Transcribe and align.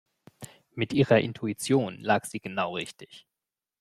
Mit 0.73 0.93
ihrer 0.93 1.19
Intuition 1.19 1.99
lag 1.99 2.25
sie 2.25 2.39
genau 2.39 2.73
richtig. 2.73 3.27